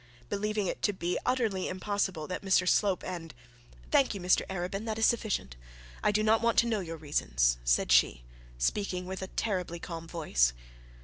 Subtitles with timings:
[0.29, 3.35] Believing it to be utterly impossible that Mr Slope and'
[3.91, 5.55] 'Thank you, Mr Arabin, that is sufficient.
[6.01, 8.23] I do not want to know your reasons,' said she,
[8.57, 10.53] speaking with a terribly calm voice.